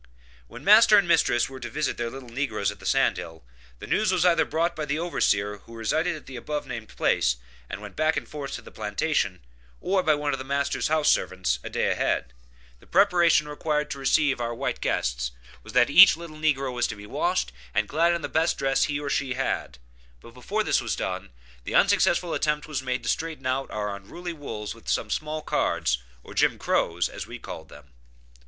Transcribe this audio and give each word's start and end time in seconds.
When 0.47 0.63
master 0.63 0.97
and 0.97 1.07
mistress 1.07 1.47
were 1.47 1.59
to 1.59 1.69
visit 1.69 1.95
their 1.95 2.09
little 2.09 2.27
negroes 2.29 2.71
at 2.71 2.79
the 2.79 2.87
sand 2.87 3.17
hill, 3.17 3.43
the 3.77 3.85
news 3.85 4.11
was 4.11 4.25
either 4.25 4.45
brought 4.45 4.75
by 4.75 4.85
the 4.85 4.97
overseer 4.97 5.57
who 5.59 5.75
resided 5.75 6.15
at 6.15 6.25
the 6.25 6.37
above 6.37 6.65
named 6.65 6.87
place, 6.89 7.35
and 7.69 7.81
went 7.83 7.95
back 7.95 8.17
and 8.17 8.27
forth 8.27 8.53
to 8.53 8.63
the 8.63 8.71
plantation, 8.71 9.41
or 9.79 10.01
by 10.01 10.15
one 10.15 10.33
of 10.33 10.43
master's 10.43 10.87
house 10.87 11.07
servants, 11.11 11.59
a 11.63 11.69
day 11.69 11.91
ahead. 11.91 12.33
The 12.79 12.87
preparation 12.87 13.47
required 13.47 13.91
to 13.91 13.99
receive 13.99 14.41
our 14.41 14.55
white 14.55 14.81
guests 14.81 15.33
was 15.61 15.73
that 15.73 15.91
each 15.91 16.17
little 16.17 16.35
negro 16.37 16.73
was 16.73 16.87
to 16.87 16.95
be 16.95 17.05
washed, 17.05 17.51
and 17.71 17.87
clad 17.87 18.11
in 18.15 18.23
the 18.23 18.27
best 18.27 18.57
dress 18.57 18.85
he 18.85 18.99
or 18.99 19.07
she 19.07 19.35
had. 19.35 19.77
But 20.19 20.33
before 20.33 20.63
this 20.63 20.81
was 20.81 20.95
done, 20.95 21.29
the 21.63 21.75
unsuccessful 21.75 22.33
attempt 22.33 22.67
was 22.67 22.81
made 22.81 23.03
to 23.03 23.09
straighten 23.09 23.45
out 23.45 23.69
our 23.69 23.95
unruly 23.95 24.33
wools 24.33 24.73
with 24.73 24.89
some 24.89 25.11
small 25.11 25.43
cards, 25.43 25.99
or 26.23 26.33
Jim 26.33 26.57
Crows 26.57 27.07
as 27.07 27.27
we 27.27 27.37
called 27.37 27.69
them. 27.69 27.93